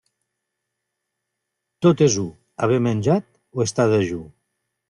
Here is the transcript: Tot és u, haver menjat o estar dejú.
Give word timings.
Tot 1.87 2.03
és 2.07 2.17
u, 2.23 2.25
haver 2.65 2.83
menjat 2.89 3.31
o 3.59 3.67
estar 3.71 3.91
dejú. 3.97 4.23